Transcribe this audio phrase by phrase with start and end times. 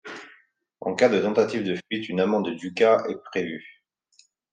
[0.79, 3.83] En cas de tentative de fuite, une amende de ducats est prévue.